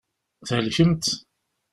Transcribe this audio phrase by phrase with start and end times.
[0.47, 1.05] Thelkemt?